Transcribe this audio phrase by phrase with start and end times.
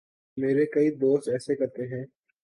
[0.37, 2.05] میرے کئی دوست ایسے کرتے ہیں۔